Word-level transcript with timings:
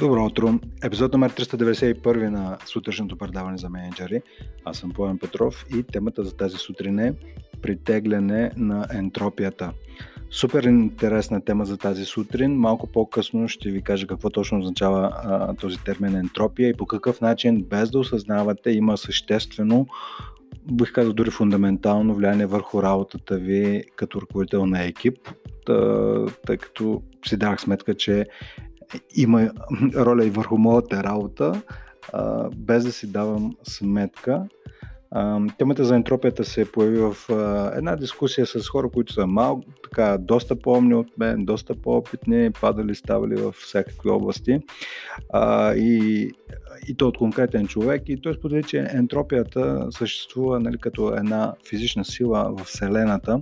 Добро 0.00 0.24
утро! 0.24 0.60
Епизод 0.82 1.12
номер 1.12 1.32
391 1.32 2.28
на 2.28 2.58
сутрешното 2.66 3.16
предаване 3.16 3.58
за 3.58 3.68
менеджери. 3.68 4.22
Аз 4.64 4.78
съм 4.78 4.90
Поем 4.90 5.18
Петров 5.18 5.66
и 5.76 5.82
темата 5.82 6.24
за 6.24 6.36
тази 6.36 6.56
сутрин 6.56 6.98
е 6.98 7.14
притегляне 7.62 8.50
на 8.56 8.86
ентропията. 8.92 9.72
Супер 10.30 10.64
интересна 10.64 11.44
тема 11.44 11.64
за 11.64 11.76
тази 11.76 12.04
сутрин. 12.04 12.54
Малко 12.54 12.86
по-късно 12.86 13.48
ще 13.48 13.70
ви 13.70 13.82
кажа 13.82 14.06
какво 14.06 14.30
точно 14.30 14.58
означава 14.58 15.12
а, 15.14 15.54
този 15.54 15.84
термин 15.84 16.16
ентропия 16.16 16.68
и 16.68 16.74
по 16.74 16.86
какъв 16.86 17.20
начин, 17.20 17.62
без 17.62 17.90
да 17.90 17.98
осъзнавате, 17.98 18.70
има 18.70 18.96
съществено 18.96 19.86
бих 20.72 20.92
казал 20.92 21.12
дори 21.12 21.30
фундаментално 21.30 22.14
влияние 22.14 22.46
върху 22.46 22.82
работата 22.82 23.36
ви 23.36 23.84
като 23.96 24.20
ръководител 24.20 24.66
на 24.66 24.84
екип, 24.84 25.18
тъй 26.46 26.56
като 26.56 27.02
си 27.26 27.36
дах 27.36 27.60
сметка, 27.60 27.94
че 27.94 28.26
има 29.16 29.50
роля 29.96 30.24
и 30.24 30.30
върху 30.30 30.58
моята 30.58 31.04
работа, 31.04 31.62
без 32.56 32.84
да 32.84 32.92
си 32.92 33.12
давам 33.12 33.56
сметка. 33.62 34.44
Темата 35.58 35.84
за 35.84 35.96
ентропията 35.96 36.44
се 36.44 36.72
появи 36.72 36.98
в 36.98 37.16
една 37.76 37.96
дискусия 37.96 38.46
с 38.46 38.68
хора, 38.68 38.88
които 38.88 39.12
са 39.12 39.26
малко, 39.26 39.62
така, 39.82 40.18
доста 40.18 40.56
по-умни 40.58 40.94
от 40.94 41.18
мен, 41.18 41.44
доста 41.44 41.74
по-опитни, 41.74 42.50
падали, 42.60 42.94
ставали 42.94 43.36
в 43.36 43.52
всякакви 43.52 44.10
области. 44.10 44.60
И 45.76 46.30
и 46.88 46.96
то 46.96 47.08
от 47.08 47.18
конкретен 47.18 47.66
човек. 47.66 48.02
И 48.06 48.20
той 48.20 48.34
сподели, 48.34 48.62
че 48.62 48.86
ентропията 48.90 49.86
съществува 49.90 50.60
нали, 50.60 50.78
като 50.78 51.14
една 51.14 51.54
физична 51.68 52.04
сила 52.04 52.54
в 52.58 52.64
Вселената, 52.64 53.40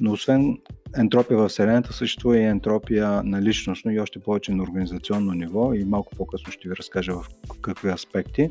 но 0.00 0.12
освен 0.12 0.58
ентропия 0.96 1.38
в 1.38 1.48
Вселената 1.48 1.92
съществува 1.92 2.38
и 2.38 2.44
ентропия 2.44 3.22
на 3.22 3.42
личностно 3.42 3.92
и 3.92 4.00
още 4.00 4.18
повече 4.18 4.52
на 4.52 4.62
организационно 4.62 5.32
ниво 5.32 5.74
и 5.74 5.84
малко 5.84 6.16
по-късно 6.16 6.52
ще 6.52 6.68
ви 6.68 6.76
разкажа 6.76 7.12
в 7.12 7.26
какви 7.62 7.88
аспекти. 7.88 8.50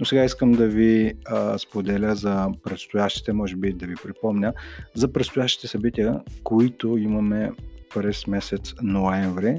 Но 0.00 0.06
сега 0.06 0.24
искам 0.24 0.52
да 0.52 0.68
ви 0.68 1.12
а, 1.26 1.58
споделя 1.58 2.14
за 2.14 2.48
предстоящите, 2.64 3.32
може 3.32 3.56
би 3.56 3.72
да 3.72 3.86
ви 3.86 3.94
припомня, 4.02 4.52
за 4.94 5.12
предстоящите 5.12 5.68
събития, 5.68 6.20
които 6.44 6.98
имаме 6.98 7.52
през 7.94 8.26
месец 8.26 8.74
ноември, 8.82 9.56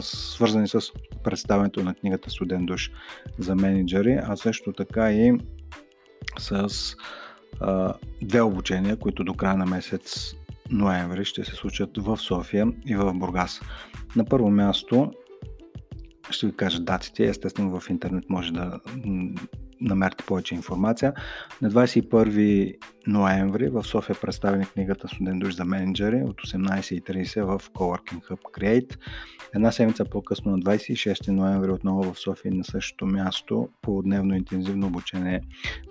свързани 0.00 0.68
с 0.68 0.80
представянето 1.24 1.84
на 1.84 1.94
книгата 1.94 2.30
Студент 2.30 2.66
душ 2.66 2.90
за 3.38 3.54
менеджери, 3.54 4.18
а 4.22 4.36
също 4.36 4.72
така 4.72 5.12
и 5.12 5.38
с 6.38 6.68
а, 7.60 7.94
две 8.22 8.40
обучения, 8.40 8.96
които 8.96 9.24
до 9.24 9.34
края 9.34 9.56
на 9.56 9.66
месец 9.66 10.34
ноември 10.72 11.24
ще 11.24 11.44
се 11.44 11.54
случат 11.54 11.90
в 11.96 12.16
София 12.16 12.66
и 12.86 12.96
в 12.96 13.14
Бургас. 13.14 13.60
На 14.16 14.24
първо 14.24 14.50
място 14.50 15.12
ще 16.30 16.46
ви 16.46 16.52
кажа 16.56 16.80
датите. 16.80 17.26
Естествено 17.26 17.80
в 17.80 17.90
интернет 17.90 18.30
може 18.30 18.52
да 18.52 18.80
намерите 19.80 20.24
повече 20.24 20.54
информация. 20.54 21.14
На 21.62 21.70
21 21.70 22.76
ноември 23.06 23.68
в 23.68 23.84
София 23.84 24.16
представени 24.20 24.66
книгата 24.66 25.08
Студент 25.08 25.40
душ 25.40 25.54
за 25.54 25.64
менеджери 25.64 26.22
от 26.24 26.40
18.30 26.40 27.42
в 27.42 27.70
Coworking 27.70 28.28
Hub 28.30 28.40
Create. 28.58 28.96
Една 29.54 29.72
седмица 29.72 30.04
по-късно 30.04 30.50
на 30.50 30.58
26 30.58 31.28
ноември 31.28 31.70
отново 31.70 32.12
в 32.12 32.20
София 32.20 32.54
на 32.54 32.64
същото 32.64 33.06
място 33.06 33.68
по 33.82 34.02
дневно 34.02 34.36
интензивно 34.36 34.86
обучение 34.86 35.40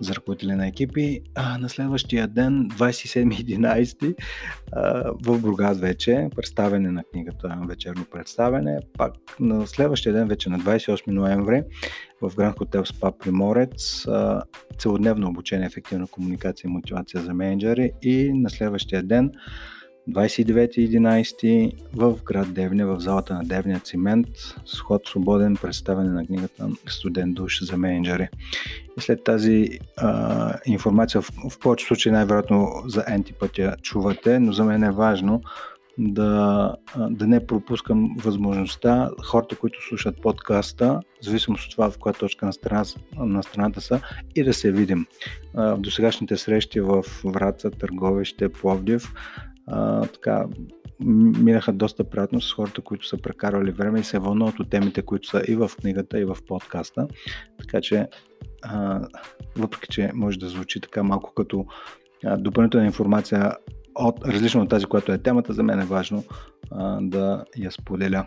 за 0.00 0.14
ръководители 0.14 0.52
на 0.52 0.66
екипи. 0.66 1.20
А, 1.34 1.58
на 1.58 1.68
следващия 1.68 2.28
ден, 2.28 2.68
27.11 2.70 4.14
в 5.26 5.40
Бургас 5.40 5.80
вече, 5.80 6.28
представяне 6.36 6.90
на 6.90 7.04
книгата, 7.04 7.58
вечерно 7.68 8.04
представяне. 8.12 8.78
Пак 8.98 9.12
на 9.40 9.66
следващия 9.66 10.12
ден, 10.12 10.28
вече 10.28 10.50
на 10.50 10.58
28 10.58 11.10
ноември, 11.10 11.62
в 12.20 12.36
Гранд 12.36 12.58
Хотел 12.58 12.84
Спа 12.84 13.12
Приморец, 13.12 14.06
целодневно 14.78 15.28
обучение, 15.28 15.66
ефективна 15.66 16.06
комуникация 16.06 16.68
и 16.68 16.72
мотивация 16.72 17.01
за 17.14 17.34
менеджери 17.34 17.92
и 18.02 18.32
на 18.32 18.50
следващия 18.50 19.02
ден 19.02 19.32
29.11 20.10 21.72
в 21.94 22.22
град 22.24 22.54
Девня, 22.54 22.86
в 22.86 23.00
залата 23.00 23.34
на 23.34 23.44
Девня 23.44 23.80
Цимент, 23.80 24.26
сход 24.64 25.06
свободен, 25.06 25.56
представяне 25.56 26.10
на 26.10 26.26
книгата 26.26 26.68
Студент 26.88 27.34
душ 27.34 27.62
за 27.62 27.76
менеджери. 27.76 28.28
И 28.98 29.00
след 29.00 29.24
тази 29.24 29.78
а, 29.96 30.54
информация, 30.66 31.20
в, 31.20 31.30
в 31.50 31.58
повечето 31.58 31.88
случаи 31.88 32.12
най-вероятно 32.12 32.68
за 32.86 33.04
ентипътя 33.08 33.76
чувате, 33.82 34.38
но 34.38 34.52
за 34.52 34.64
мен 34.64 34.84
е 34.84 34.90
важно 34.90 35.42
да, 35.98 36.76
да 37.10 37.26
не 37.26 37.46
пропускам 37.46 38.16
възможността 38.18 39.10
хората, 39.24 39.56
които 39.56 39.78
слушат 39.88 40.22
подкаста, 40.22 41.00
в 41.20 41.24
зависимост 41.24 41.64
от 41.64 41.70
това 41.70 41.90
в 41.90 41.98
коя 41.98 42.12
точка 42.12 42.46
на, 42.46 42.52
страна, 42.52 42.84
на 43.16 43.42
страната 43.42 43.80
са, 43.80 44.00
и 44.34 44.44
да 44.44 44.54
се 44.54 44.72
видим. 44.72 45.06
В 45.54 45.76
досегашните 45.78 46.36
срещи 46.36 46.80
в 46.80 47.04
Враца, 47.24 47.70
Търговище, 47.70 48.48
Пловдив, 48.48 49.14
така, 50.12 50.46
минаха 51.38 51.72
доста 51.72 52.04
приятно 52.04 52.40
с 52.40 52.52
хората, 52.52 52.80
които 52.80 53.06
са 53.06 53.16
прекарвали 53.22 53.70
време 53.70 54.00
и 54.00 54.04
се 54.04 54.18
вълнуват 54.18 54.60
от 54.60 54.70
темите, 54.70 55.02
които 55.02 55.28
са 55.28 55.42
и 55.48 55.54
в 55.54 55.70
книгата, 55.80 56.20
и 56.20 56.24
в 56.24 56.36
подкаста. 56.46 57.08
Така 57.58 57.80
че, 57.80 58.08
въпреки 59.56 59.88
че 59.90 60.10
може 60.14 60.38
да 60.38 60.48
звучи 60.48 60.80
така 60.80 61.02
малко 61.02 61.34
като 61.34 61.66
допълнителна 62.38 62.86
информация 62.86 63.52
от, 63.94 64.26
различно 64.26 64.62
от 64.62 64.68
тази, 64.68 64.86
която 64.86 65.12
е 65.12 65.18
темата, 65.18 65.52
за 65.52 65.62
мен 65.62 65.80
е 65.80 65.84
важно 65.84 66.24
а, 66.70 66.98
да 67.00 67.44
я 67.56 67.70
споделя. 67.70 68.26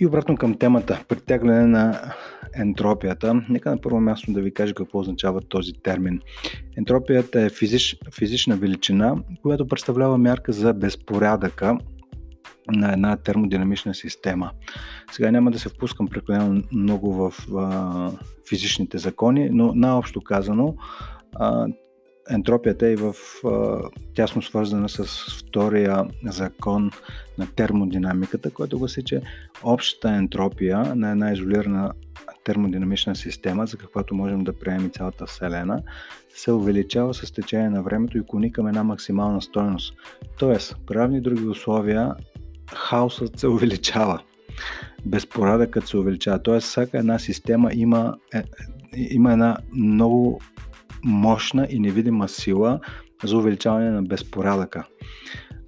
И 0.00 0.06
обратно 0.06 0.36
към 0.36 0.58
темата, 0.58 1.04
притягане 1.08 1.66
на 1.66 2.12
ентропията. 2.54 3.42
Нека 3.48 3.70
на 3.70 3.80
първо 3.80 4.00
място 4.00 4.32
да 4.32 4.40
ви 4.40 4.54
кажа 4.54 4.74
какво 4.74 4.98
означава 4.98 5.40
този 5.40 5.72
термин. 5.72 6.20
Ентропията 6.76 7.40
е 7.40 7.50
физич, 7.50 7.96
физична 8.14 8.56
величина, 8.56 9.16
която 9.42 9.68
представлява 9.68 10.18
мярка 10.18 10.52
за 10.52 10.72
безпорядъка 10.74 11.78
на 12.72 12.92
една 12.92 13.16
термодинамична 13.16 13.94
система. 13.94 14.50
Сега 15.12 15.30
няма 15.30 15.50
да 15.50 15.58
се 15.58 15.68
впускам 15.68 16.08
прекалено 16.08 16.62
много 16.72 17.12
в 17.12 17.32
а, 17.56 18.10
физичните 18.48 18.98
закони, 18.98 19.50
но 19.52 19.74
наобщо 19.74 20.20
казано, 20.20 20.74
а, 21.34 21.66
ентропията 22.30 22.88
е 22.88 22.96
в 22.96 23.14
тясно 24.14 24.42
свързана 24.42 24.88
с 24.88 25.04
втория 25.38 26.04
закон 26.24 26.90
на 27.38 27.46
термодинамиката, 27.56 28.50
който 28.50 28.78
гласи, 28.78 29.04
че 29.04 29.22
общата 29.62 30.08
ентропия 30.08 30.94
на 30.94 31.10
една 31.10 31.32
изолирана 31.32 31.92
термодинамична 32.44 33.16
система, 33.16 33.66
за 33.66 33.76
каквато 33.76 34.14
можем 34.14 34.44
да 34.44 34.58
приемем 34.58 34.90
цялата 34.90 35.26
Вселена, 35.26 35.82
се 36.34 36.52
увеличава 36.52 37.14
с 37.14 37.32
течение 37.32 37.70
на 37.70 37.82
времето 37.82 38.18
и 38.18 38.26
клони 38.26 38.52
към 38.52 38.66
една 38.66 38.84
максимална 38.84 39.42
стоеност. 39.42 39.94
Тоест, 40.38 40.76
при 40.86 41.20
други 41.20 41.46
условия, 41.46 42.14
хаосът 42.74 43.38
се 43.38 43.48
увеличава. 43.48 44.22
Безпорадъкът 45.06 45.86
се 45.86 45.96
увеличава. 45.96 46.42
Тоест, 46.42 46.66
всяка 46.68 46.98
една 46.98 47.18
система 47.18 47.70
има, 47.74 48.16
е, 48.34 48.42
има 48.96 49.32
една 49.32 49.56
много 49.72 50.40
мощна 51.04 51.66
и 51.70 51.78
невидима 51.78 52.28
сила 52.28 52.80
за 53.24 53.38
увеличаване 53.38 53.90
на 53.90 54.02
безпорадъка. 54.02 54.86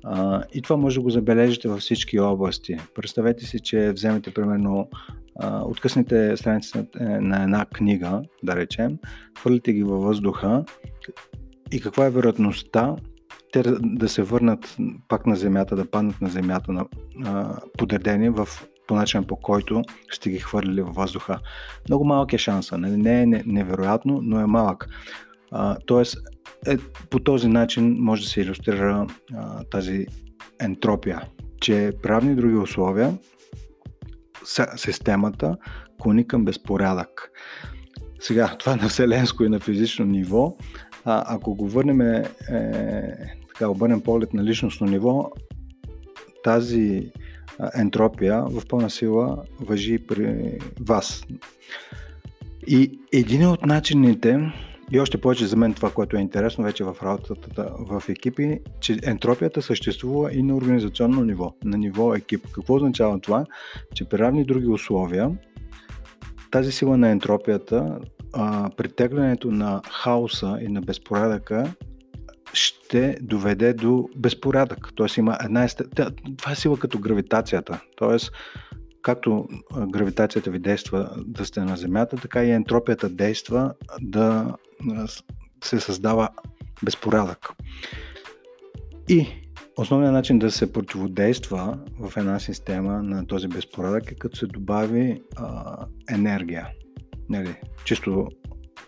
А, 0.05 0.43
и 0.55 0.63
това 0.63 0.77
може 0.77 0.97
да 0.97 1.03
го 1.03 1.11
забележите 1.11 1.69
във 1.69 1.81
всички 1.81 2.21
области. 2.21 2.77
Представете 2.95 3.47
си, 3.47 3.61
че 3.61 3.93
вземете 3.93 4.35
примерно 4.35 4.89
откъсните 5.65 6.37
страници 6.37 6.79
на 7.01 7.43
една 7.43 7.65
книга, 7.65 8.23
да 8.43 8.57
речем, 8.57 8.99
хвърлите 9.39 9.73
ги 9.73 9.83
във 9.83 10.03
въздуха 10.03 10.65
и 11.73 11.81
каква 11.81 12.07
е 12.07 12.11
вероятността 12.11 12.97
те 13.53 13.63
да 13.81 14.09
се 14.09 14.23
върнат 14.23 14.77
пак 15.09 15.27
на 15.27 15.37
земята, 15.37 15.77
да 15.77 15.91
паднат 15.91 16.21
на 16.21 16.29
земята 16.29 16.73
на, 16.73 16.87
а, 17.25 17.61
подредени 17.79 18.31
в 18.31 18.49
по 18.91 18.97
начин 18.97 19.25
по 19.25 19.37
който 19.37 19.83
сте 20.13 20.31
ги 20.31 20.39
хвърлили 20.39 20.83
във 20.83 20.95
въздуха. 20.95 21.39
Много 21.89 22.05
малък 22.05 22.33
е 22.33 22.39
шанса, 22.39 22.79
не, 22.79 22.97
не 22.97 23.23
е 23.23 23.27
невероятно, 23.27 24.21
но 24.23 24.41
е 24.41 24.47
малък. 24.47 24.89
А, 25.51 25.77
тоест, 25.87 26.19
е, 26.67 26.79
по 27.11 27.19
този 27.19 27.49
начин 27.49 27.97
може 27.99 28.23
да 28.23 28.29
се 28.29 28.41
иллюстрира 28.41 29.07
а, 29.35 29.65
тази 29.65 30.07
ентропия, 30.61 31.23
че 31.61 31.93
правни 32.03 32.35
други 32.35 32.57
условия 32.57 33.19
системата 34.77 35.57
клони 35.99 36.27
към 36.27 36.45
безпорядък. 36.45 37.31
Сега, 38.21 38.57
това 38.59 38.73
е 38.73 38.77
на 38.77 38.89
вселенско 38.89 39.45
и 39.45 39.49
на 39.49 39.61
физично 39.61 40.05
ниво. 40.05 40.57
А, 41.05 41.35
ако 41.35 41.55
го 41.55 41.69
върнем, 41.69 42.01
е, 42.01 42.25
така, 43.49 43.69
обърнем 43.69 44.01
поглед 44.01 44.35
на 44.35 44.45
личностно 44.45 44.87
ниво, 44.87 45.31
тази 46.45 47.13
ентропия 47.75 48.43
в 48.43 48.63
пълна 48.69 48.91
сила 48.91 49.43
въжи 49.61 49.99
при 49.99 50.59
вас. 50.81 51.25
И 52.67 52.99
един 53.13 53.47
от 53.47 53.67
начините 53.67 54.53
и 54.93 55.01
още 55.01 55.21
повече 55.21 55.47
за 55.47 55.57
мен 55.57 55.75
това, 55.75 55.91
което 55.91 56.17
е 56.17 56.21
интересно 56.21 56.65
вече 56.65 56.85
в 56.85 56.97
работата 57.03 57.73
в 57.79 58.03
екипи, 58.09 58.61
че 58.81 58.99
ентропията 59.03 59.63
съществува 59.63 60.35
и 60.35 60.43
на 60.43 60.57
организационно 60.57 61.25
ниво, 61.25 61.55
на 61.65 61.79
ниво 61.79 62.15
екип. 62.15 62.47
Какво 62.53 62.75
означава 62.75 63.21
това? 63.21 63.45
Че 63.95 64.05
при 64.05 64.19
равни 64.19 64.45
други 64.45 64.67
условия 64.67 65.31
тази 66.51 66.73
сила 66.73 66.97
на 66.97 67.09
ентропията, 67.09 67.99
притеглянето 68.77 69.51
на 69.51 69.83
хаоса 69.91 70.59
и 70.63 70.69
на 70.69 70.81
безпорядъка 70.81 71.75
ще 72.53 73.17
доведе 73.21 73.73
до 73.73 74.09
безпорядък. 74.17 74.89
Тоест 74.95 75.17
има 75.17 75.39
една 75.45 75.69
Това 76.37 76.53
е 76.53 76.57
сила 76.57 76.79
като 76.79 76.99
гравитацията. 76.99 77.81
Тоест, 77.97 78.33
както 79.03 79.49
гравитацията 79.89 80.51
ви 80.51 80.59
действа 80.59 81.11
да 81.27 81.45
сте 81.45 81.61
на 81.61 81.77
Земята, 81.77 82.17
така 82.17 82.45
и 82.45 82.51
ентропията 82.51 83.09
действа 83.09 83.75
да 84.01 84.57
се 85.65 85.81
създава 85.81 86.29
безпорядък. 86.85 87.49
И 89.09 89.27
основният 89.77 90.13
начин 90.15 90.39
да 90.39 90.51
се 90.51 90.73
противодейства 90.73 91.79
в 92.01 92.17
една 92.17 92.39
система 92.39 93.03
на 93.03 93.27
този 93.27 93.49
безпорядък 93.49 94.13
е 94.13 94.15
като 94.15 94.37
се 94.37 94.47
добави 94.47 95.23
а, 95.37 95.77
енергия. 96.11 96.69
Нали, 97.29 97.55
чисто 97.85 98.29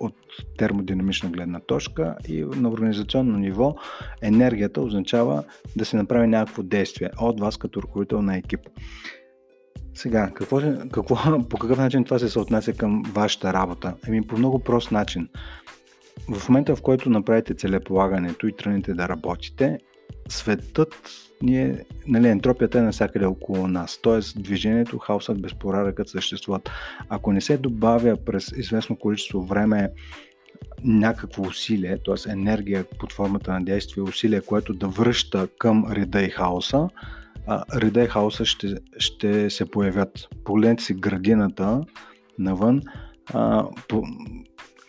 от 0.01 0.15
термодинамична 0.59 1.31
гледна 1.31 1.61
точка 1.61 2.17
и 2.29 2.45
на 2.45 2.71
организационно 2.71 3.39
ниво 3.39 3.75
енергията 4.23 4.81
означава 4.81 5.45
да 5.77 5.85
се 5.85 5.97
направи 5.97 6.27
някакво 6.27 6.63
действие 6.63 7.11
от 7.21 7.41
вас 7.41 7.57
като 7.57 7.83
ръководител 7.83 8.23
на 8.23 8.37
екип. 8.37 8.61
Сега, 9.95 10.31
какво, 10.35 10.61
какво, 10.93 11.17
по 11.49 11.59
какъв 11.59 11.79
начин 11.79 12.05
това 12.05 12.19
се 12.19 12.29
съотнася 12.29 12.73
към 12.73 13.03
вашата 13.03 13.53
работа? 13.53 13.95
Еми 14.09 14.23
по 14.23 14.39
много 14.39 14.59
прост 14.59 14.93
начин. 14.93 15.29
В 16.35 16.49
момента, 16.49 16.77
в 16.77 16.83
който 16.83 17.11
направите 17.11 17.55
целеполагането 17.55 18.47
и 18.47 18.57
тръгнете 18.57 18.95
да 18.95 19.09
работите, 19.09 19.79
светът 20.29 20.95
ние, 21.43 21.85
нали, 22.07 22.29
ентропията 22.29 22.79
е 22.79 22.83
навсякъде 22.83 23.25
около 23.27 23.69
нас. 23.69 23.99
Тоест, 24.03 24.43
движението, 24.43 24.99
хаосът, 24.99 25.43
безпорадъкът 25.43 26.09
съществуват. 26.09 26.71
Ако 27.09 27.33
не 27.33 27.41
се 27.41 27.57
добавя 27.57 28.17
през 28.17 28.53
известно 28.57 28.97
количество 28.97 29.43
време 29.43 29.91
някакво 30.85 31.43
усилие, 31.43 31.99
т.е. 32.05 32.33
енергия 32.33 32.85
под 32.99 33.13
формата 33.13 33.53
на 33.53 33.65
действие, 33.65 34.03
усилие, 34.03 34.41
което 34.41 34.75
да 34.75 34.89
връща 34.89 35.49
към 35.59 35.93
реда 35.93 36.23
и 36.23 36.31
хаоса, 36.31 36.89
реда 37.75 38.03
и 38.03 38.07
хаоса 38.07 38.45
ще, 38.45 38.75
ще 38.99 39.51
се 39.51 39.71
появят. 39.71 40.29
Погледнете 40.45 40.85
си 40.85 40.95
градината 40.95 41.81
навън, 42.39 42.83
а, 43.35 43.67
по, 43.89 44.03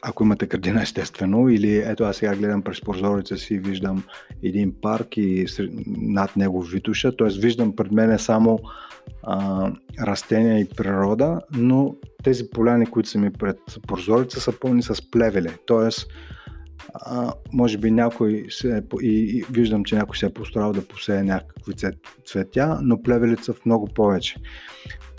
ако 0.06 0.24
имате 0.24 0.46
градина 0.46 0.82
естествено, 0.82 1.50
или 1.50 1.78
ето 1.78 2.04
аз 2.04 2.18
сега 2.18 2.36
гледам 2.36 2.62
през 2.62 2.82
прозореца 2.82 3.38
си, 3.38 3.58
виждам 3.58 4.04
един 4.44 4.74
парк 4.82 5.18
и 5.18 5.46
над 5.88 6.36
него 6.36 6.62
витуша, 6.62 7.16
т.е. 7.18 7.40
виждам 7.40 7.76
пред 7.76 7.92
мен 7.92 8.20
само 8.20 8.60
а, 9.24 9.72
растения 10.02 10.60
и 10.60 10.70
природа, 10.70 11.42
но 11.52 11.96
тези 12.24 12.50
поляни, 12.50 12.86
които 12.86 13.10
са 13.10 13.20
ми 13.20 13.34
пред 13.34 13.60
прозореца, 13.88 14.42
са 14.42 14.60
пълни 14.60 14.84
с 14.84 15.12
плевели, 15.12 15.50
т.е. 15.68 15.90
може 17.54 17.78
би 17.78 17.92
някой 17.92 18.46
се, 18.50 18.78
е, 18.78 18.82
и, 19.02 19.38
и 19.38 19.44
виждам, 19.52 19.84
че 19.84 19.96
някой 19.96 20.18
се 20.18 20.26
е 20.26 20.34
постарал 20.34 20.74
да 20.74 20.88
посее 20.88 21.24
някакви 21.24 21.74
цветя, 22.26 22.80
но 22.82 23.02
плевелите 23.02 23.44
са 23.44 23.54
в 23.54 23.66
много 23.66 23.88
повече. 23.88 24.36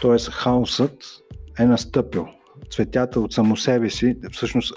Тоест 0.00 0.30
хаосът 0.30 1.04
е 1.58 1.64
настъпил 1.64 2.28
цветята 2.70 3.20
от 3.20 3.32
само 3.32 3.56
себе 3.56 3.90
си, 3.90 4.16
всъщност 4.32 4.74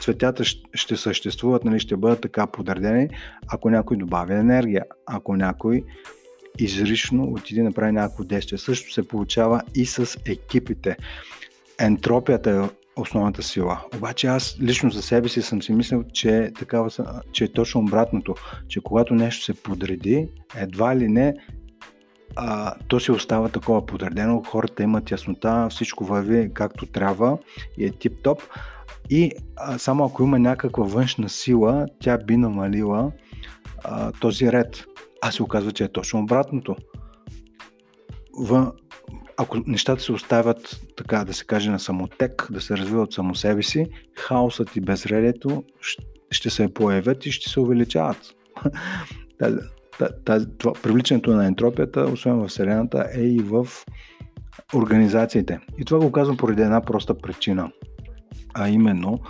цветята 0.00 0.44
ще 0.74 0.96
съществуват, 0.96 1.64
нали, 1.64 1.80
ще 1.80 1.96
бъдат 1.96 2.20
така 2.20 2.46
подредени, 2.46 3.08
ако 3.48 3.70
някой 3.70 3.96
добавя 3.96 4.34
енергия, 4.34 4.84
ако 5.06 5.36
някой 5.36 5.82
изрично 6.58 7.24
отиде 7.24 7.62
да 7.62 7.72
прави 7.72 7.92
някакво 7.92 8.24
действие. 8.24 8.58
Също 8.58 8.92
се 8.92 9.08
получава 9.08 9.62
и 9.74 9.86
с 9.86 10.18
екипите. 10.26 10.96
Ентропията 11.78 12.50
е 12.50 12.76
основната 13.00 13.42
сила. 13.42 13.80
Обаче 13.96 14.26
аз 14.26 14.56
лично 14.60 14.90
за 14.90 15.02
себе 15.02 15.28
си 15.28 15.42
съм 15.42 15.62
си 15.62 15.72
мислил, 15.72 16.04
че, 16.12 16.52
такава, 16.58 16.90
че 17.32 17.44
е 17.44 17.52
точно 17.52 17.80
обратното, 17.80 18.34
че 18.68 18.80
когато 18.80 19.14
нещо 19.14 19.44
се 19.44 19.54
подреди, 19.54 20.28
едва 20.56 20.96
ли 20.96 21.08
не 21.08 21.34
а, 22.36 22.74
то 22.88 23.00
си 23.00 23.10
остава 23.12 23.48
такова 23.48 23.86
подредено, 23.86 24.42
хората 24.46 24.82
имат 24.82 25.10
яснота, 25.10 25.68
всичко 25.70 26.04
върви 26.04 26.50
както 26.54 26.86
трябва 26.86 27.38
и 27.78 27.84
е 27.84 27.90
тип-топ. 27.90 28.42
И 29.10 29.32
а, 29.56 29.78
само 29.78 30.04
ако 30.04 30.22
има 30.22 30.38
някаква 30.38 30.84
външна 30.84 31.28
сила, 31.28 31.86
тя 32.00 32.18
би 32.18 32.36
намалила 32.36 33.12
а, 33.84 34.12
този 34.12 34.52
ред. 34.52 34.84
А 35.22 35.30
се 35.30 35.42
оказва, 35.42 35.72
че 35.72 35.84
е 35.84 35.92
точно 35.92 36.20
обратното. 36.20 36.76
В, 38.38 38.72
ако 39.36 39.58
нещата 39.66 40.02
се 40.02 40.12
оставят, 40.12 40.80
така 40.96 41.24
да 41.24 41.34
се 41.34 41.44
каже, 41.44 41.70
на 41.70 41.80
самотек, 41.80 42.48
да 42.50 42.60
се 42.60 42.76
развиват 42.76 43.12
само 43.12 43.34
себе 43.34 43.62
си, 43.62 43.86
хаосът 44.14 44.76
и 44.76 44.80
безредието 44.80 45.64
ще 46.30 46.50
се 46.50 46.74
появят 46.74 47.26
и 47.26 47.32
ще 47.32 47.50
се 47.50 47.60
увеличават. 47.60 48.34
тази, 50.24 50.46
това, 50.58 50.72
привличането 50.82 51.30
на 51.30 51.46
ентропията, 51.46 52.00
освен 52.00 52.34
в 52.34 52.48
Вселената, 52.48 53.06
е 53.14 53.22
и 53.22 53.38
в 53.38 53.66
организациите. 54.74 55.60
И 55.78 55.84
това 55.84 55.98
го 55.98 56.12
казвам 56.12 56.36
поради 56.36 56.62
една 56.62 56.80
проста 56.80 57.18
причина. 57.18 57.70
А 58.54 58.68
именно, 58.68 59.20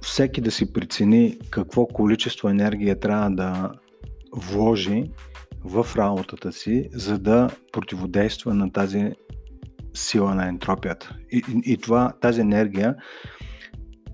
всеки 0.00 0.40
да 0.40 0.50
си 0.50 0.72
прецени 0.72 1.38
какво 1.50 1.86
количество 1.86 2.48
енергия 2.48 3.00
трябва 3.00 3.30
да 3.30 3.72
вложи 4.32 5.04
в 5.64 5.86
работата 5.96 6.52
си, 6.52 6.88
за 6.92 7.18
да 7.18 7.50
противодейства 7.72 8.54
на 8.54 8.72
тази 8.72 9.12
сила 9.94 10.34
на 10.34 10.48
ентропията. 10.48 11.16
И, 11.30 11.42
и, 11.48 11.72
и 11.72 11.76
това, 11.76 12.12
тази 12.20 12.40
енергия 12.40 12.96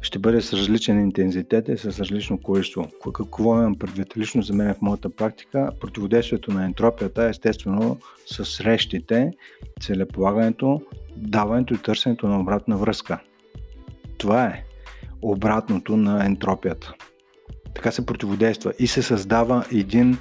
ще 0.06 0.18
бъде 0.18 0.40
с 0.40 0.52
различен 0.52 1.00
интензитет 1.00 1.68
и 1.68 1.76
с 1.76 1.84
различно 1.84 2.38
количество. 2.38 2.88
Какво 3.14 3.58
имам 3.58 3.78
предвид? 3.78 4.16
Лично 4.16 4.42
за 4.42 4.54
мен 4.54 4.74
в 4.74 4.82
моята 4.82 5.10
практика, 5.10 5.70
противодействието 5.80 6.52
на 6.52 6.64
ентропията 6.64 7.24
е 7.24 7.28
естествено 7.28 7.98
с 8.26 8.44
срещите, 8.44 9.32
целеполагането, 9.80 10.82
даването 11.16 11.74
и 11.74 11.78
търсенето 11.78 12.28
на 12.28 12.40
обратна 12.40 12.76
връзка. 12.76 13.18
Това 14.18 14.44
е 14.44 14.64
обратното 15.22 15.96
на 15.96 16.26
ентропията. 16.26 16.94
Така 17.74 17.90
се 17.90 18.06
противодейства 18.06 18.72
и 18.78 18.86
се 18.86 19.02
създава 19.02 19.64
един 19.72 20.18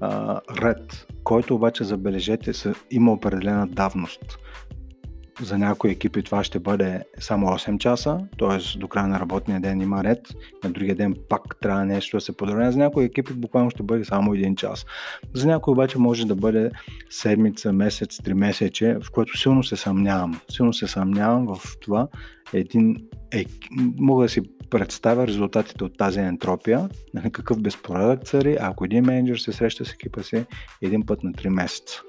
а, 0.00 0.40
ред, 0.62 1.06
който 1.24 1.54
обаче, 1.54 1.84
забележете, 1.84 2.52
има 2.90 3.12
определена 3.12 3.66
давност 3.66 4.38
за 5.40 5.58
някои 5.58 5.90
екипи 5.90 6.22
това 6.22 6.44
ще 6.44 6.58
бъде 6.58 7.02
само 7.18 7.46
8 7.46 7.78
часа, 7.78 8.20
т.е. 8.38 8.78
до 8.78 8.88
края 8.88 9.06
на 9.06 9.20
работния 9.20 9.60
ден 9.60 9.80
има 9.80 10.04
ред, 10.04 10.28
на 10.64 10.70
другия 10.70 10.94
ден 10.94 11.14
пак 11.28 11.42
трябва 11.60 11.84
нещо 11.84 12.16
да 12.16 12.20
се 12.20 12.36
подробне. 12.36 12.72
За 12.72 12.78
някои 12.78 13.04
екипи 13.04 13.32
буквално 13.32 13.70
ще 13.70 13.82
бъде 13.82 14.04
само 14.04 14.34
1 14.34 14.54
час. 14.54 14.86
За 15.34 15.46
някои 15.46 15.72
обаче 15.72 15.98
може 15.98 16.26
да 16.26 16.34
бъде 16.34 16.70
седмица, 17.10 17.72
месец, 17.72 18.16
3 18.16 18.32
месече, 18.32 18.96
в 19.02 19.10
което 19.10 19.38
силно 19.38 19.64
се 19.64 19.76
съмнявам. 19.76 20.40
Силно 20.50 20.72
се 20.72 20.86
съмнявам 20.86 21.46
в 21.46 21.76
това 21.80 22.08
един 22.52 22.96
е, 23.32 23.44
мога 23.98 24.22
да 24.24 24.28
си 24.28 24.40
представя 24.70 25.26
резултатите 25.26 25.84
от 25.84 25.98
тази 25.98 26.20
ентропия, 26.20 26.88
на 27.14 27.30
какъв 27.30 27.60
безпоредък 27.60 28.24
цари, 28.24 28.56
ако 28.60 28.84
един 28.84 29.04
менеджер 29.04 29.36
се 29.36 29.52
среща 29.52 29.84
с 29.84 29.92
екипа 29.92 30.22
си 30.22 30.44
един 30.82 31.06
път 31.06 31.22
на 31.22 31.32
3 31.32 31.48
месеца 31.48 32.02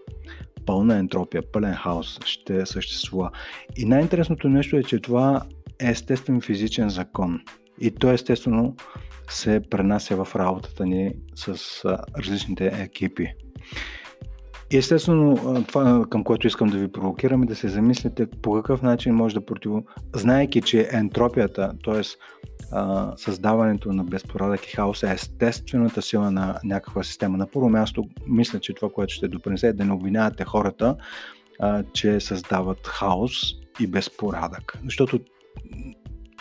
пълна 0.66 0.98
ентропия, 0.98 1.52
пълен 1.52 1.74
хаос 1.74 2.20
ще 2.26 2.66
съществува. 2.66 3.32
И 3.78 3.86
най-интересното 3.86 4.50
нещо 4.50 4.78
е, 4.78 4.84
че 4.84 5.00
това 5.00 5.42
е 5.82 5.90
естествен 5.90 6.42
физичен 6.42 6.90
закон. 6.90 7.40
И 7.80 7.92
то 7.92 8.12
естествено 8.12 8.76
се 9.30 9.62
пренася 9.70 10.26
в 10.26 10.36
работата 10.36 10.86
ни 10.86 11.14
с 11.36 11.56
различните 12.18 12.68
екипи. 12.68 13.34
Естествено, 14.78 15.64
това 15.68 16.06
към 16.10 16.24
което 16.24 16.48
искам 16.48 16.70
да 16.70 16.78
ви 16.78 16.92
провокирам 16.92 17.44
е 17.44 17.46
да 17.46 17.56
се 17.56 17.68
замислите 17.68 18.28
по 18.42 18.54
какъв 18.54 18.82
начин 18.82 19.16
може 19.16 19.36
да 19.36 19.46
противо... 19.46 19.84
Знаеки, 20.16 20.62
че 20.62 20.90
ентропията, 20.92 21.72
т.е 21.86 22.02
създаването 23.16 23.94
на 23.94 24.04
безпорадък 24.04 24.68
и 24.68 24.76
хаос 24.76 25.04
е 25.04 25.12
естествената 25.12 26.02
сила 26.02 26.32
на 26.32 26.60
някаква 26.64 27.04
система. 27.04 27.38
На 27.38 27.48
първо 27.48 27.70
място, 27.70 28.04
мисля, 28.28 28.60
че 28.60 28.74
това, 28.74 28.90
което 28.90 29.14
ще 29.14 29.28
допринесе 29.28 29.68
е 29.68 29.74
да 29.74 29.86
не 29.86 29.94
обвинявате 29.94 30.44
хората, 30.44 30.96
а, 31.60 31.84
че 31.94 32.20
създават 32.20 32.88
хаос 32.88 33.54
и 33.80 33.88
безпорадък. 33.88 34.78
Защото 34.86 35.20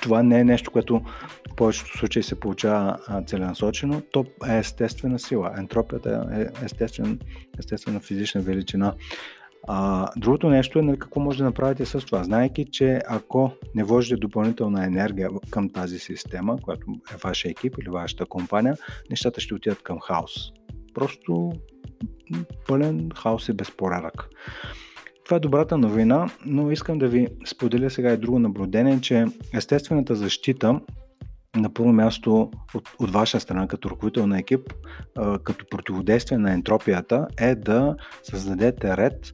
това 0.02 0.22
не 0.22 0.40
е 0.40 0.44
нещо, 0.44 0.70
което 0.70 1.00
в 1.52 1.54
повечето 1.56 1.98
случаи 1.98 2.22
се 2.22 2.40
получава 2.40 2.96
целенасочено, 3.26 4.02
то 4.12 4.24
е 4.48 4.58
естествена 4.58 5.18
сила. 5.18 5.54
Ентропията 5.58 6.28
е 6.32 6.64
естествен, 6.64 7.20
естествена 7.58 8.00
физична 8.00 8.40
величина. 8.40 8.94
А, 9.68 10.08
другото 10.16 10.48
нещо 10.48 10.78
е 10.78 10.82
нали, 10.82 10.98
какво 10.98 11.20
може 11.20 11.38
да 11.38 11.44
направите 11.44 11.86
с 11.86 12.00
това, 12.00 12.24
знайки, 12.24 12.64
че 12.72 13.00
ако 13.08 13.52
не 13.74 13.84
вложите 13.84 14.16
допълнителна 14.16 14.86
енергия 14.86 15.28
към 15.50 15.70
тази 15.70 15.98
система, 15.98 16.58
която 16.62 16.86
е 17.14 17.16
вашия 17.24 17.50
екип 17.50 17.76
или 17.80 17.90
вашата 17.90 18.26
компания, 18.26 18.76
нещата 19.10 19.40
ще 19.40 19.54
отидат 19.54 19.82
към 19.82 20.00
хаос. 20.00 20.52
Просто 20.94 21.52
пълен 22.66 23.10
хаос 23.16 23.48
и 23.48 23.52
безпорядък. 23.52 24.28
Това 25.32 25.36
е 25.36 25.40
добрата 25.40 25.78
новина, 25.78 26.30
но 26.46 26.70
искам 26.70 26.98
да 26.98 27.08
ви 27.08 27.28
споделя 27.46 27.90
сега 27.90 28.12
и 28.12 28.16
друго 28.16 28.38
наблюдение, 28.38 29.00
че 29.00 29.26
естествената 29.54 30.14
защита 30.14 30.80
на 31.56 31.74
първо 31.74 31.92
място 31.92 32.50
от, 32.74 32.88
от 32.98 33.10
ваша 33.10 33.40
страна 33.40 33.68
като 33.68 33.90
ръководител 33.90 34.26
на 34.26 34.38
екип, 34.38 34.72
като 35.44 35.66
противодействие 35.70 36.38
на 36.38 36.52
ентропията 36.52 37.26
е 37.38 37.54
да 37.54 37.96
създадете 38.22 38.96
ред 38.96 39.32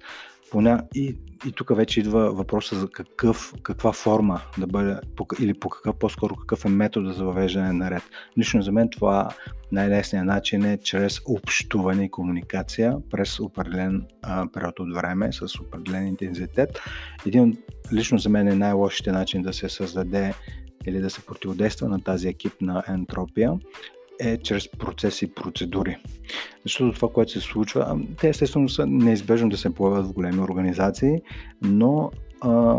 поня... 0.50 0.82
и, 0.94 1.16
и 1.46 1.52
тук 1.52 1.76
вече 1.76 2.00
идва 2.00 2.32
въпроса 2.32 2.76
за 2.78 2.90
какъв, 2.90 3.54
каква 3.62 3.92
форма 3.92 4.40
да 4.58 4.66
бъде, 4.66 4.96
или 5.40 5.54
по 5.54 5.68
какъв, 5.68 5.96
по-скоро 5.96 6.36
какъв 6.36 6.64
е 6.64 6.68
метод 6.68 7.12
за 7.12 7.24
въвеждане 7.24 7.72
на 7.72 7.90
ред. 7.90 8.02
Лично 8.38 8.62
за 8.62 8.72
мен 8.72 8.88
това 8.90 9.28
най-лесният 9.72 10.26
начин 10.26 10.64
е 10.64 10.78
чрез 10.78 11.20
общуване 11.26 12.04
и 12.04 12.10
комуникация 12.10 12.96
през 13.10 13.40
определен 13.40 14.06
а, 14.22 14.46
период 14.52 14.80
от 14.80 14.94
време 14.94 15.32
с 15.32 15.60
определен 15.60 16.06
интензитет. 16.06 16.78
Един 17.26 17.58
лично 17.92 18.18
за 18.18 18.28
мен 18.28 18.48
е 18.48 18.54
най-лошите 18.54 19.12
начин 19.12 19.42
да 19.42 19.52
се 19.52 19.68
създаде 19.68 20.34
или 20.86 21.00
да 21.00 21.10
се 21.10 21.26
противодейства 21.26 21.88
на 21.88 22.00
тази 22.00 22.28
екип 22.28 22.52
на 22.60 22.82
ентропия 22.88 23.52
е 24.20 24.36
чрез 24.36 24.68
процеси 24.68 25.24
и 25.24 25.28
процедури. 25.28 25.96
Защото 26.64 26.92
това, 26.92 27.08
което 27.08 27.32
се 27.32 27.40
случва, 27.40 28.00
те 28.20 28.28
естествено 28.28 28.68
са 28.68 28.86
неизбежно 28.86 29.48
да 29.48 29.56
се 29.56 29.74
появят 29.74 30.06
в 30.06 30.12
големи 30.12 30.40
организации, 30.40 31.22
но 31.62 32.10
а, 32.40 32.76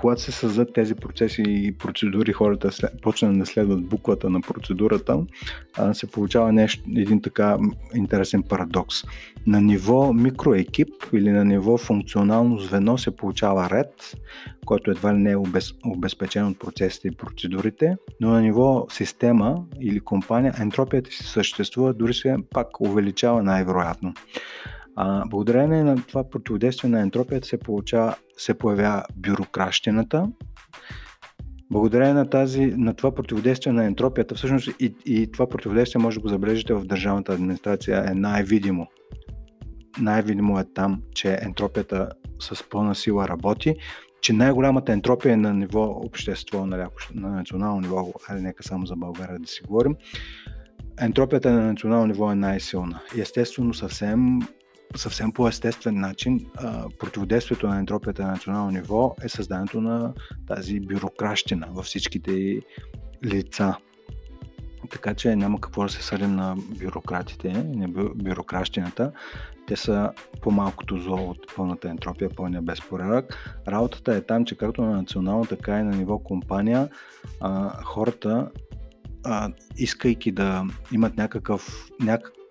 когато 0.00 0.22
се 0.22 0.32
създадат 0.32 0.74
тези 0.74 0.94
процеси 0.94 1.42
и 1.46 1.72
процедури, 1.72 2.32
хората 2.32 2.70
почнат 3.02 3.38
да 3.38 3.46
следват 3.46 3.84
буквата 3.84 4.30
на 4.30 4.40
процедурата, 4.40 5.18
се 5.92 6.10
получава 6.10 6.52
нещо, 6.52 6.84
един 6.96 7.22
така 7.22 7.58
интересен 7.94 8.42
парадокс. 8.42 8.96
На 9.46 9.60
ниво 9.60 10.12
микроекип 10.12 10.88
или 11.12 11.30
на 11.30 11.44
ниво 11.44 11.78
функционално 11.78 12.58
звено 12.58 12.98
се 12.98 13.16
получава 13.16 13.70
ред, 13.70 14.16
който 14.66 14.90
едва 14.90 15.14
ли 15.14 15.18
не 15.18 15.30
е 15.30 15.36
обез, 15.36 15.72
обезпечен 15.84 16.46
от 16.46 16.58
процесите 16.58 17.08
и 17.08 17.16
процедурите, 17.16 17.96
но 18.20 18.30
на 18.30 18.40
ниво 18.40 18.86
система 18.90 19.64
или 19.80 20.00
компания 20.00 20.54
ентропията 20.60 21.10
си 21.10 21.22
съществува, 21.22 21.94
дори 21.94 22.14
се 22.14 22.36
пак 22.50 22.80
увеличава 22.80 23.42
най-вероятно. 23.42 24.14
А, 25.02 25.24
благодарение 25.28 25.82
на 25.82 25.96
това 25.96 26.30
противодействие 26.30 26.90
на 26.90 27.00
ентропията 27.00 27.48
се, 27.48 27.58
получава, 27.58 28.14
се 28.36 28.54
появява 28.54 29.04
бюрокращината. 29.16 30.28
Благодарение 31.70 32.14
на, 32.14 32.30
тази, 32.30 32.66
на 32.66 32.94
това 32.94 33.14
противодействие 33.14 33.72
на 33.72 33.84
ентропията, 33.84 34.34
всъщност 34.34 34.68
и, 34.80 34.94
и 35.06 35.32
това 35.32 35.48
противодействие 35.48 36.02
може 36.02 36.16
да 36.16 36.22
го 36.22 36.28
забележите 36.28 36.74
в 36.74 36.84
държавната 36.84 37.32
администрация 37.32 38.04
е 38.10 38.14
най-видимо. 38.14 38.86
Най-видимо 40.00 40.58
е 40.58 40.64
там, 40.74 41.02
че 41.14 41.38
ентропията 41.42 42.08
с 42.40 42.68
пълна 42.70 42.94
сила 42.94 43.28
работи, 43.28 43.74
че 44.20 44.32
най-голямата 44.32 44.92
ентропия 44.92 45.32
е 45.32 45.36
на 45.36 45.54
ниво 45.54 45.84
общество, 45.84 46.66
нали, 46.66 46.82
на 47.14 47.30
национално 47.30 47.80
ниво, 47.80 48.12
айде 48.28 48.42
нека 48.42 48.62
само 48.62 48.86
за 48.86 48.96
България 48.96 49.38
да 49.38 49.46
си 49.46 49.62
говорим, 49.66 49.94
ентропията 51.00 51.52
на 51.52 51.66
национално 51.66 52.06
ниво 52.06 52.32
е 52.32 52.34
най-силна. 52.34 53.00
Естествено 53.18 53.74
съвсем 53.74 54.40
съвсем 54.96 55.32
по 55.32 55.48
естествен 55.48 56.00
начин 56.00 56.46
противодействието 56.98 57.68
на 57.68 57.78
ентропията 57.78 58.22
на 58.22 58.30
национално 58.30 58.70
ниво 58.70 59.16
е 59.24 59.28
създането 59.28 59.80
на 59.80 60.12
тази 60.46 60.80
бюрокращина 60.80 61.66
във 61.70 61.84
всичките 61.84 62.60
лица. 63.24 63.76
Така 64.90 65.14
че 65.14 65.36
няма 65.36 65.60
какво 65.60 65.82
да 65.82 65.88
се 65.88 66.02
съдим 66.02 66.34
на 66.34 66.56
бюрократите, 66.56 67.52
на 67.52 67.88
бюрокращината. 68.14 69.12
Те 69.66 69.76
са 69.76 70.10
по-малкото 70.42 70.98
зло 70.98 71.30
от 71.30 71.38
пълната 71.56 71.88
ентропия, 71.88 72.30
пълния 72.36 72.62
безпорядък. 72.62 73.58
Работата 73.68 74.14
е 74.14 74.20
там, 74.20 74.44
че 74.44 74.56
както 74.56 74.82
на 74.82 74.96
национално, 74.96 75.44
така 75.44 75.78
и 75.78 75.82
на 75.82 75.96
ниво 75.96 76.18
компания, 76.18 76.88
хората 77.84 78.50
искайки 79.76 80.32
да 80.32 80.64
имат 80.92 81.16
някакъв, 81.16 81.88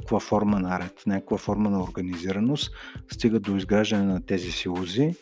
някаква 0.09 0.27
форма 0.27 0.59
на 0.59 0.79
ред, 0.79 1.03
някаква 1.07 1.37
форма 1.37 1.69
на 1.69 1.83
организираност, 1.83 2.71
стигат 3.11 3.43
до 3.43 3.55
изграждане 3.55 4.03
на 4.03 4.25
тези 4.25 4.51
силози 4.51 5.15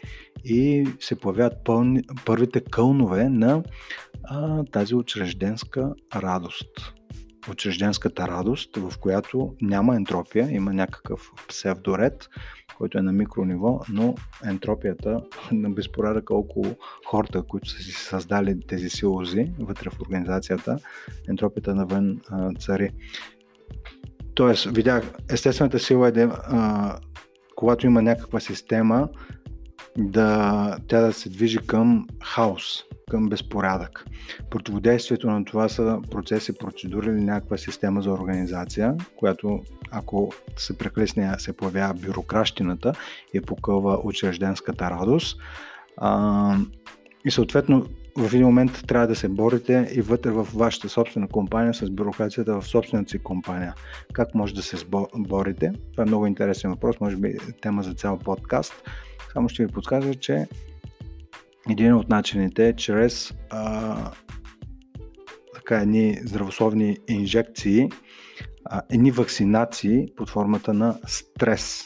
и 0.45 0.87
се 0.99 1.15
появяват 1.15 1.63
пълни, 1.63 2.03
първите 2.25 2.61
кълнове 2.61 3.29
на 3.29 3.63
а, 4.23 4.63
тази 4.63 4.95
учрежденска 4.95 5.93
радост. 6.15 6.93
Учрежденската 7.51 8.27
радост, 8.27 8.77
в 8.77 8.93
която 8.99 9.55
няма 9.61 9.95
ентропия, 9.95 10.51
има 10.51 10.73
някакъв 10.73 11.31
псевдоред, 11.47 12.29
който 12.77 12.97
е 12.97 13.01
на 13.01 13.11
микрониво, 13.11 13.79
но 13.89 14.15
ентропията 14.45 15.21
на 15.51 15.69
безпорядъка 15.69 16.33
около 16.33 16.75
хората, 17.05 17.43
които 17.43 17.69
са 17.69 17.77
си 17.77 17.91
създали 17.91 18.59
тези 18.67 18.89
силози 18.89 19.51
вътре 19.59 19.89
в 19.89 20.01
организацията, 20.01 20.79
ентропията 21.29 21.75
навън 21.75 22.21
цари. 22.59 22.91
Тоест, 24.37 24.65
видях, 24.65 25.11
естествената 25.29 25.79
сила 25.79 26.07
е 26.07 26.11
да, 26.11 26.41
а, 26.43 26.95
когато 27.55 27.85
има 27.85 28.01
някаква 28.01 28.39
система, 28.39 29.09
да 29.97 30.77
тя 30.87 31.01
да 31.01 31.13
се 31.13 31.29
движи 31.29 31.57
към 31.57 32.07
хаос, 32.23 32.83
към 33.11 33.29
безпорядък. 33.29 34.05
Противодействието 34.49 35.29
на 35.29 35.45
това 35.45 35.69
са 35.69 35.99
процеси, 36.11 36.57
процедури 36.57 37.07
или 37.07 37.21
някаква 37.21 37.57
система 37.57 38.01
за 38.01 38.11
организация, 38.11 38.95
която 39.15 39.63
ако 39.91 40.31
се 40.57 40.77
преклесне 40.77 41.35
се 41.37 41.57
появява 41.57 41.93
бюрокращината 41.93 42.93
и 43.33 43.41
покълва 43.41 43.99
учрежденската 44.03 44.91
радост. 44.91 45.37
А, 45.97 46.57
и 47.25 47.31
съответно 47.31 47.85
в 48.17 48.33
един 48.33 48.45
момент 48.45 48.83
трябва 48.87 49.07
да 49.07 49.15
се 49.15 49.27
борите 49.27 49.89
и 49.93 50.01
вътре 50.01 50.31
в 50.31 50.47
вашата 50.53 50.89
собствена 50.89 51.27
компания 51.27 51.73
с 51.73 51.89
бюрокрацията 51.89 52.61
в 52.61 52.67
собствената 52.67 53.09
си 53.09 53.19
компания. 53.19 53.73
Как 54.13 54.35
може 54.35 54.55
да 54.55 54.61
се 54.61 54.77
борите? 55.15 55.73
Това 55.91 56.03
е 56.03 56.07
много 56.07 56.27
интересен 56.27 56.71
въпрос, 56.71 56.99
може 56.99 57.15
би 57.15 57.37
тема 57.61 57.83
за 57.83 57.93
цял 57.93 58.19
подкаст. 58.19 58.73
Само 59.33 59.49
ще 59.49 59.65
ви 59.65 59.71
подскажа, 59.71 60.15
че 60.15 60.47
един 61.69 61.93
от 61.93 62.09
начините 62.09 62.67
е 62.67 62.75
чрез 62.75 63.33
а, 63.49 64.11
така 65.53 65.81
едни 65.81 66.19
здравословни 66.23 66.97
инжекции, 67.07 67.89
а, 68.65 68.81
едни 68.89 69.11
вакцинации 69.11 70.07
под 70.15 70.29
формата 70.29 70.73
на 70.73 70.99
стрес. 71.07 71.85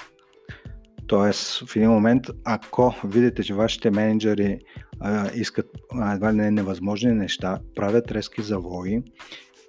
Тоест, 1.12 1.68
в 1.68 1.75
един 1.75 1.89
момент, 1.89 2.24
ако 2.46 2.96
видите, 3.03 3.44
че 3.44 3.53
вашите 3.53 3.91
менеджери 3.91 4.60
а, 5.00 5.32
искат 5.36 5.65
а, 5.94 6.13
едва 6.13 6.34
ли 6.34 6.38
не 6.38 6.51
невъзможни 6.51 7.12
неща, 7.12 7.60
правят 7.75 8.12
резки 8.12 8.41
завои 8.41 9.01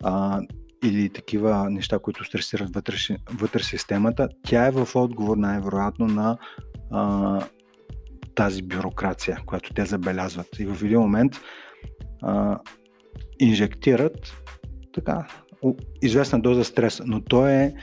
а, 0.02 0.40
или 0.84 1.08
такива 1.08 1.70
неща, 1.70 1.98
които 1.98 2.24
стресират 2.24 2.74
вътре, 2.74 2.96
вътре 3.30 3.62
системата, 3.62 4.28
тя 4.46 4.66
е 4.66 4.70
в 4.70 4.88
отговор 4.94 5.36
най-вероятно 5.36 6.06
на 6.06 6.38
а, 6.90 7.40
тази 8.34 8.62
бюрокрация, 8.62 9.38
която 9.46 9.74
те 9.74 9.84
забелязват. 9.84 10.58
И 10.58 10.66
в 10.66 10.84
един 10.84 11.00
момент 11.00 11.32
а, 12.22 12.58
инжектират 13.38 14.32
така 14.94 15.26
известна 16.02 16.40
доза 16.40 16.64
стрес, 16.64 17.02
но 17.04 17.20
то 17.20 17.46
е 17.46 17.74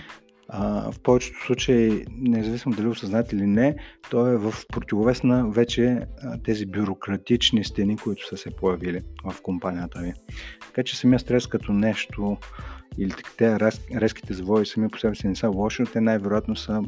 а, 0.49 0.91
в 0.91 0.99
повечето 0.99 1.45
случаи, 1.45 2.05
независимо 2.11 2.75
дали 2.75 2.87
осъзнат 2.87 3.33
или 3.33 3.45
не, 3.45 3.75
то 4.09 4.27
е 4.27 4.37
в 4.37 4.53
противовес 4.67 5.23
на 5.23 5.49
вече 5.49 5.99
а, 6.23 6.41
тези 6.43 6.65
бюрократични 6.65 7.63
стени, 7.63 7.97
които 7.97 8.27
са 8.27 8.37
се 8.37 8.55
появили 8.55 9.01
в 9.25 9.41
компанията 9.41 9.99
ви. 9.99 10.13
Така 10.61 10.83
че 10.83 10.97
самия 10.97 11.19
стрес 11.19 11.47
като 11.47 11.73
нещо 11.73 12.37
или 12.97 13.13
те 13.37 13.59
рез, 13.59 13.81
резките 13.95 14.33
завои 14.33 14.65
сами 14.65 14.89
по 14.89 14.97
себе 14.99 15.15
си 15.15 15.27
не 15.27 15.35
са 15.35 15.49
лоши, 15.49 15.81
но 15.81 15.87
те 15.87 16.01
най-вероятно 16.01 16.55
са 16.55 16.81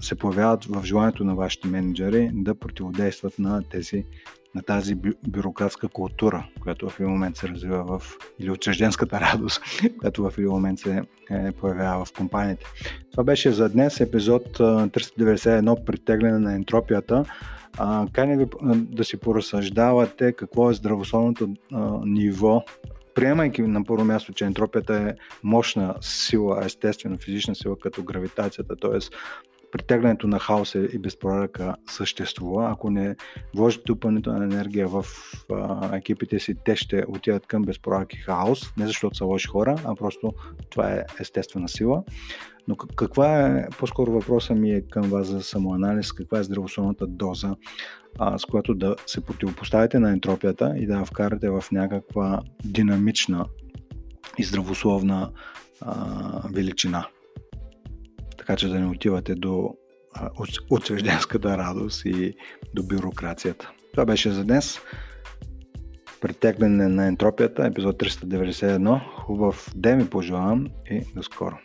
се 0.00 0.14
появяват 0.14 0.64
в 0.64 0.84
желанието 0.84 1.24
на 1.24 1.34
вашите 1.34 1.68
менеджери 1.68 2.30
да 2.34 2.54
противодействат 2.54 3.38
на 3.38 3.62
тези 3.70 4.04
на 4.54 4.62
тази 4.62 4.94
бю, 4.94 5.10
бюрократска 5.28 5.88
култура, 5.88 6.46
която 6.60 6.88
в 6.88 7.00
един 7.00 7.12
момент 7.12 7.36
се 7.36 7.48
развива 7.48 7.84
в, 7.98 8.16
или 8.38 8.50
учрежденската 8.50 9.20
радост, 9.20 9.62
която 10.00 10.30
в 10.30 10.38
един 10.38 10.50
момент 10.50 10.78
се 10.78 11.02
е, 11.30 11.52
появява 11.52 12.04
в 12.04 12.12
компаниите. 12.12 12.64
Това 13.10 13.24
беше 13.24 13.50
за 13.50 13.68
днес 13.68 14.00
епизод 14.00 14.58
391 14.58 15.84
притегляне 15.84 16.38
на 16.38 16.54
ентропията. 16.54 17.24
Каня 18.12 18.36
ви 18.36 18.46
да 18.72 19.04
си 19.04 19.16
поразсъждавате 19.16 20.32
какво 20.32 20.70
е 20.70 20.74
здравословното 20.74 21.54
а, 21.72 21.98
ниво 22.04 22.64
приемайки 23.14 23.62
на 23.62 23.84
първо 23.84 24.04
място, 24.04 24.32
че 24.32 24.44
ентропията 24.44 24.94
е 24.94 25.14
мощна 25.42 25.94
сила, 26.00 26.64
естествена 26.64 27.18
физична 27.18 27.54
сила 27.54 27.78
като 27.78 28.02
гравитацията, 28.02 28.76
т.е. 28.76 28.98
притеглянето 29.72 30.26
на 30.28 30.38
хаоса 30.38 30.88
и 30.92 30.98
безпорядъка 30.98 31.74
съществува. 31.86 32.70
Ако 32.70 32.90
не 32.90 33.16
вложите 33.56 33.82
допълнителна 33.86 34.44
енергия 34.44 34.88
в 34.88 35.04
а, 35.52 35.96
екипите 35.96 36.38
си, 36.38 36.54
те 36.64 36.76
ще 36.76 37.04
отидат 37.08 37.46
към 37.46 37.62
безпорядък 37.62 38.14
и 38.14 38.16
хаос, 38.16 38.76
не 38.76 38.86
защото 38.86 39.16
са 39.16 39.24
лоши 39.24 39.48
хора, 39.48 39.76
а 39.84 39.94
просто 39.94 40.32
това 40.70 40.92
е 40.92 41.04
естествена 41.20 41.68
сила. 41.68 42.02
Но 42.68 42.76
каква 42.76 43.46
е, 43.46 43.68
по-скоро 43.78 44.12
въпросът 44.12 44.58
ми 44.58 44.70
е 44.70 44.80
към 44.80 45.10
вас 45.10 45.26
за 45.26 45.42
самоанализ, 45.42 46.12
каква 46.12 46.38
е 46.38 46.42
здравословната 46.42 47.06
доза, 47.06 47.56
а, 48.18 48.38
с 48.38 48.44
която 48.44 48.74
да 48.74 48.96
се 49.06 49.20
противопоставите 49.20 49.98
на 49.98 50.10
ентропията 50.10 50.74
и 50.76 50.86
да 50.86 50.94
я 50.94 51.04
вкарате 51.04 51.50
в 51.50 51.64
някаква 51.72 52.40
динамична 52.64 53.46
и 54.38 54.44
здравословна 54.44 55.30
а, 55.80 56.48
величина. 56.52 57.06
Така 58.42 58.56
че 58.56 58.68
да 58.68 58.80
не 58.80 58.86
отивате 58.86 59.34
до 59.34 59.74
учрежденската 60.70 61.58
радост 61.58 62.04
и 62.04 62.34
до 62.74 62.82
бюрокрацията. 62.82 63.70
Това 63.92 64.04
беше 64.04 64.30
за 64.30 64.44
днес. 64.44 64.80
Претегляне 66.20 66.88
на 66.88 67.06
ентропията, 67.06 67.66
епизод 67.66 67.98
391. 67.98 69.00
Хубав 69.24 69.70
ден 69.76 69.98
ви 69.98 70.10
пожелавам 70.10 70.66
и 70.90 71.04
до 71.14 71.22
скоро. 71.22 71.56